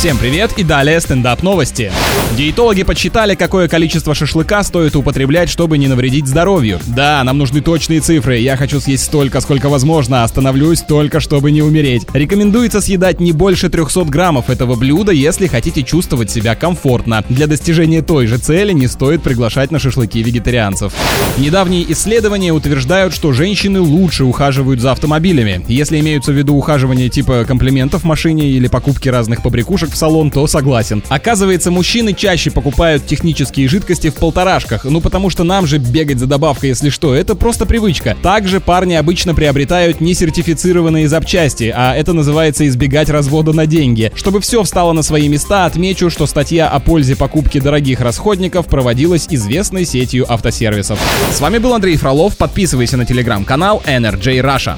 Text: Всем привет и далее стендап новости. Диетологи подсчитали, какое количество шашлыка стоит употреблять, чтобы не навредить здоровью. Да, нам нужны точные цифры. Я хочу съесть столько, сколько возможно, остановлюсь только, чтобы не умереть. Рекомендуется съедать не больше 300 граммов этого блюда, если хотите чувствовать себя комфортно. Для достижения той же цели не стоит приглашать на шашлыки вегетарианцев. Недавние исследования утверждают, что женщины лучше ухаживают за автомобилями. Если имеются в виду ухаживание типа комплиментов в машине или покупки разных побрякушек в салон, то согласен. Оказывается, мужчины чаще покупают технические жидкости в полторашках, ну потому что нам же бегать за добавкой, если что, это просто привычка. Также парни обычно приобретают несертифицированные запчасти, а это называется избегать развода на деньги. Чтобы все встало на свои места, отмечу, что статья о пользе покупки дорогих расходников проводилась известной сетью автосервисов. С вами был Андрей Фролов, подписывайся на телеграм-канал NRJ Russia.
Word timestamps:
Всем 0.00 0.16
привет 0.16 0.54
и 0.56 0.64
далее 0.64 0.98
стендап 0.98 1.42
новости. 1.42 1.92
Диетологи 2.34 2.84
подсчитали, 2.84 3.34
какое 3.34 3.68
количество 3.68 4.14
шашлыка 4.14 4.62
стоит 4.62 4.96
употреблять, 4.96 5.50
чтобы 5.50 5.76
не 5.76 5.88
навредить 5.88 6.26
здоровью. 6.26 6.80
Да, 6.86 7.22
нам 7.22 7.36
нужны 7.36 7.60
точные 7.60 8.00
цифры. 8.00 8.38
Я 8.38 8.56
хочу 8.56 8.80
съесть 8.80 9.04
столько, 9.04 9.42
сколько 9.42 9.68
возможно, 9.68 10.24
остановлюсь 10.24 10.80
только, 10.80 11.20
чтобы 11.20 11.50
не 11.50 11.60
умереть. 11.60 12.06
Рекомендуется 12.14 12.80
съедать 12.80 13.20
не 13.20 13.32
больше 13.32 13.68
300 13.68 14.04
граммов 14.04 14.48
этого 14.48 14.74
блюда, 14.74 15.12
если 15.12 15.48
хотите 15.48 15.82
чувствовать 15.82 16.30
себя 16.30 16.54
комфортно. 16.54 17.22
Для 17.28 17.46
достижения 17.46 18.00
той 18.00 18.26
же 18.26 18.38
цели 18.38 18.72
не 18.72 18.86
стоит 18.86 19.22
приглашать 19.22 19.70
на 19.70 19.78
шашлыки 19.78 20.22
вегетарианцев. 20.22 20.94
Недавние 21.36 21.84
исследования 21.92 22.54
утверждают, 22.54 23.12
что 23.12 23.34
женщины 23.34 23.80
лучше 23.80 24.24
ухаживают 24.24 24.80
за 24.80 24.92
автомобилями. 24.92 25.62
Если 25.68 26.00
имеются 26.00 26.32
в 26.32 26.36
виду 26.36 26.56
ухаживание 26.56 27.10
типа 27.10 27.44
комплиментов 27.46 28.00
в 28.00 28.06
машине 28.06 28.48
или 28.48 28.66
покупки 28.66 29.10
разных 29.10 29.42
побрякушек 29.42 29.89
в 29.90 29.96
салон, 29.96 30.30
то 30.30 30.46
согласен. 30.46 31.02
Оказывается, 31.08 31.70
мужчины 31.70 32.12
чаще 32.12 32.50
покупают 32.50 33.06
технические 33.06 33.68
жидкости 33.68 34.10
в 34.10 34.14
полторашках, 34.14 34.84
ну 34.84 35.00
потому 35.00 35.30
что 35.30 35.44
нам 35.44 35.66
же 35.66 35.78
бегать 35.78 36.18
за 36.18 36.26
добавкой, 36.26 36.70
если 36.70 36.90
что, 36.90 37.14
это 37.14 37.34
просто 37.34 37.66
привычка. 37.66 38.16
Также 38.22 38.60
парни 38.60 38.94
обычно 38.94 39.34
приобретают 39.34 40.00
несертифицированные 40.00 41.08
запчасти, 41.08 41.72
а 41.74 41.94
это 41.94 42.12
называется 42.12 42.66
избегать 42.66 43.10
развода 43.10 43.52
на 43.52 43.66
деньги. 43.66 44.12
Чтобы 44.14 44.40
все 44.40 44.62
встало 44.62 44.92
на 44.92 45.02
свои 45.02 45.28
места, 45.28 45.66
отмечу, 45.66 46.10
что 46.10 46.26
статья 46.26 46.68
о 46.68 46.80
пользе 46.80 47.16
покупки 47.16 47.60
дорогих 47.60 48.00
расходников 48.00 48.66
проводилась 48.66 49.26
известной 49.30 49.84
сетью 49.84 50.30
автосервисов. 50.32 50.98
С 51.32 51.40
вами 51.40 51.58
был 51.58 51.74
Андрей 51.74 51.96
Фролов, 51.96 52.36
подписывайся 52.36 52.96
на 52.96 53.04
телеграм-канал 53.06 53.82
NRJ 53.86 54.40
Russia. 54.40 54.76